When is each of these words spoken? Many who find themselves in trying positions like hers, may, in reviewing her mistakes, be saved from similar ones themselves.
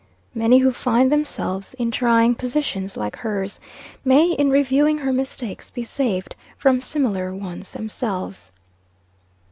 Many 0.33 0.57
who 0.57 0.71
find 0.71 1.11
themselves 1.11 1.75
in 1.75 1.91
trying 1.91 2.33
positions 2.33 2.97
like 2.97 3.17
hers, 3.17 3.59
may, 4.03 4.31
in 4.31 4.49
reviewing 4.49 4.97
her 4.97 5.13
mistakes, 5.13 5.69
be 5.69 5.83
saved 5.83 6.35
from 6.57 6.81
similar 6.81 7.35
ones 7.35 7.69
themselves. 7.69 8.49